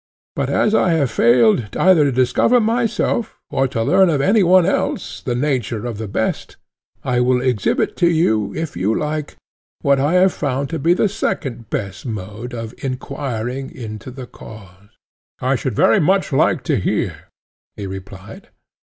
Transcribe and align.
But 0.35 0.49
as 0.49 0.73
I 0.73 0.93
have 0.93 1.11
failed 1.11 1.77
either 1.77 2.05
to 2.05 2.11
discover 2.11 2.59
myself, 2.59 3.37
or 3.51 3.67
to 3.67 3.83
learn 3.83 4.09
of 4.09 4.19
any 4.19 4.41
one 4.41 4.65
else, 4.65 5.21
the 5.21 5.35
nature 5.35 5.85
of 5.85 5.99
the 5.99 6.07
best, 6.07 6.57
I 7.03 7.19
will 7.19 7.39
exhibit 7.39 7.95
to 7.97 8.09
you, 8.09 8.51
if 8.55 8.75
you 8.75 8.95
like, 8.97 9.35
what 9.81 9.99
I 9.99 10.13
have 10.13 10.33
found 10.33 10.71
to 10.71 10.79
be 10.79 10.95
the 10.95 11.07
second 11.07 11.69
best 11.69 12.07
mode 12.07 12.51
of 12.55 12.73
enquiring 12.79 13.69
into 13.75 14.09
the 14.09 14.25
cause. 14.25 14.89
I 15.39 15.55
should 15.55 15.75
very 15.75 15.99
much 15.99 16.33
like 16.33 16.63
to 16.63 16.77
hear, 16.77 17.25
he 17.75 17.85
replied. 17.85 18.49